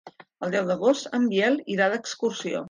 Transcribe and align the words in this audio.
El 0.45 0.53
deu 0.55 0.69
d'agost 0.71 1.11
en 1.17 1.27
Biel 1.35 1.61
irà 1.75 1.91
d'excursió. 1.95 2.57